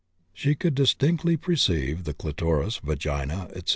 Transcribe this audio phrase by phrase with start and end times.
[0.33, 3.69] She could distinctly perceive the clitoris, vagina, etc.